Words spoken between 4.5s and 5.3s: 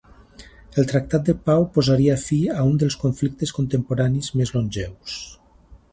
longeus.